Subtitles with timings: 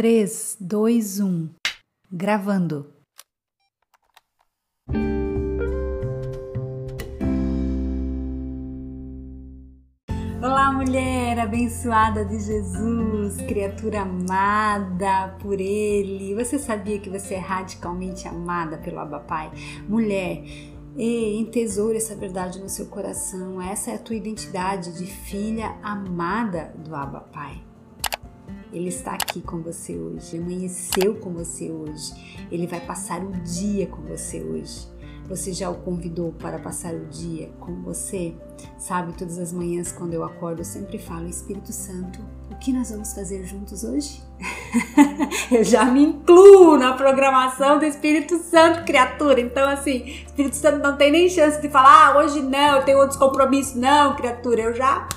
[0.00, 1.50] 3, 2, 1.
[2.10, 2.90] Gravando.
[10.42, 16.34] Olá, mulher abençoada de Jesus, criatura amada por Ele.
[16.34, 19.52] Você sabia que você é radicalmente amada pelo Abba Pai?
[19.86, 20.42] Mulher,
[20.96, 23.60] e entesoure essa verdade no seu coração.
[23.60, 27.69] Essa é a tua identidade de filha amada do Abba Pai.
[28.72, 32.12] Ele está aqui com você hoje, amanheceu com você hoje,
[32.50, 34.88] ele vai passar o dia com você hoje.
[35.30, 38.34] Você já o convidou para passar o dia com você?
[38.76, 42.18] Sabe, todas as manhãs quando eu acordo, eu sempre falo: Espírito Santo,
[42.50, 44.20] o que nós vamos fazer juntos hoje?
[45.52, 49.40] eu já me incluo na programação do Espírito Santo, criatura.
[49.40, 52.98] Então, assim, Espírito Santo não tem nem chance de falar: ah, hoje não, eu tenho
[52.98, 53.76] outros compromissos.
[53.76, 55.08] Não, criatura, eu já.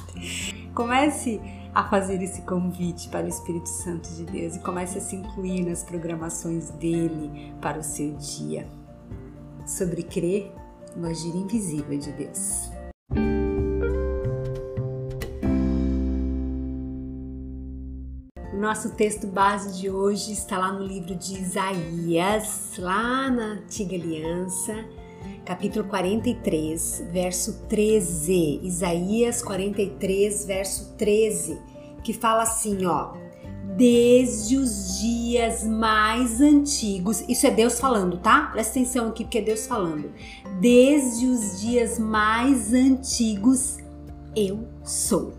[0.75, 1.41] Comece
[1.73, 5.65] a fazer esse convite para o Espírito Santo de Deus e comece a se incluir
[5.65, 8.67] nas programações dele para o seu dia.
[9.65, 10.51] Sobre crer
[10.95, 12.69] no agir invisível de Deus.
[18.53, 24.73] Nosso texto base de hoje está lá no livro de Isaías, lá na Antiga Aliança,
[25.45, 28.61] capítulo 43, verso 13.
[28.63, 31.59] Isaías 43, verso 13,
[32.03, 33.13] que fala assim, ó:
[33.75, 38.47] Desde os dias mais antigos, isso é Deus falando, tá?
[38.51, 40.11] Presta atenção aqui porque é Deus falando.
[40.59, 43.77] Desde os dias mais antigos
[44.35, 45.33] eu sou.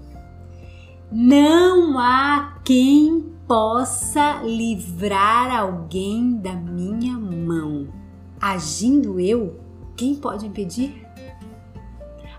[1.13, 7.89] Não há quem possa livrar alguém da minha mão.
[8.41, 9.61] Agindo eu,
[9.97, 11.07] quem pode impedir?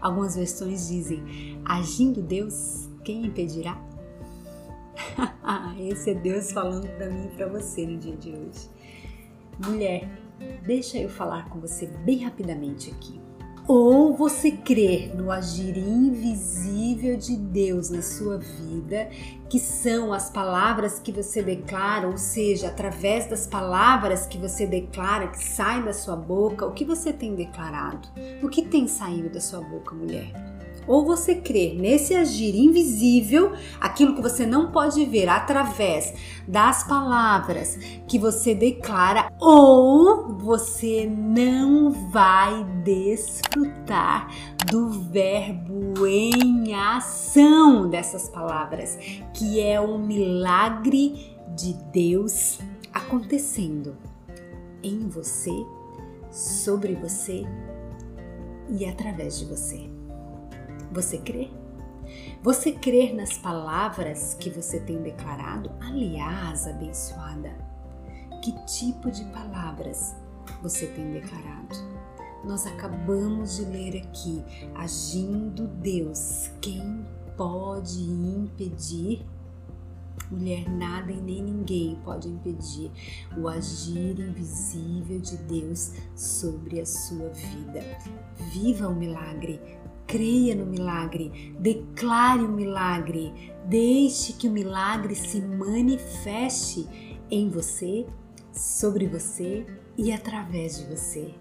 [0.01, 3.81] Algumas versões dizem: agindo Deus, quem impedirá?
[5.79, 8.69] Esse é Deus falando para mim e para você no dia de hoje.
[9.65, 10.09] Mulher,
[10.65, 13.24] deixa eu falar com você bem rapidamente aqui.
[13.67, 19.09] Ou você crer no agir invisível de Deus na sua vida,
[19.49, 25.29] que são as palavras que você declara, ou seja, através das palavras que você declara,
[25.29, 28.07] que saem da sua boca, o que você tem declarado?
[28.43, 30.54] O que tem saído da sua boca, mulher?
[30.87, 36.13] Ou você crê nesse agir invisível, aquilo que você não pode ver através
[36.47, 44.29] das palavras que você declara, ou você não vai desfrutar
[44.69, 48.97] do verbo em ação dessas palavras,
[49.33, 52.59] que é um milagre de Deus
[52.93, 53.95] acontecendo
[54.83, 55.51] em você,
[56.31, 57.43] sobre você
[58.69, 59.94] e através de você.
[60.95, 61.49] Você crê?
[62.41, 65.69] Você crer nas palavras que você tem declarado?
[65.81, 67.53] Aliás, abençoada,
[68.41, 70.15] que tipo de palavras
[70.63, 71.75] você tem declarado?
[72.45, 74.41] Nós acabamos de ler aqui,
[74.73, 79.25] agindo Deus, quem pode impedir?
[80.31, 82.89] Mulher, nada e nem ninguém pode impedir
[83.37, 87.83] o agir invisível de Deus sobre a sua vida.
[88.53, 89.59] Viva o milagre,
[90.07, 96.87] creia no milagre, declare o milagre, deixe que o milagre se manifeste
[97.29, 98.05] em você,
[98.55, 99.65] sobre você
[99.97, 101.33] e através de você.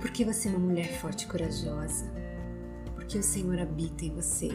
[0.00, 2.10] Porque você é uma mulher forte e corajosa,
[2.94, 4.48] porque o Senhor habita em você,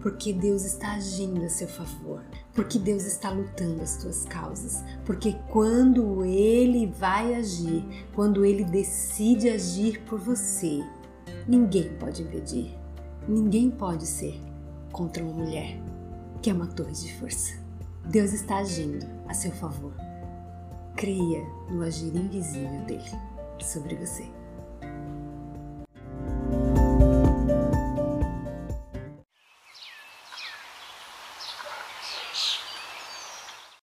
[0.00, 2.22] porque Deus está agindo a seu favor,
[2.54, 9.48] porque Deus está lutando as tuas causas, porque quando Ele vai agir, quando Ele decide
[9.48, 10.84] agir por você,
[11.48, 12.76] Ninguém pode impedir,
[13.26, 14.40] ninguém pode ser
[14.92, 15.78] contra uma mulher
[16.42, 17.54] que é uma torre de força.
[18.04, 19.92] Deus está agindo a seu favor.
[20.96, 23.10] Creia no agir invisível dele
[23.60, 24.24] sobre você.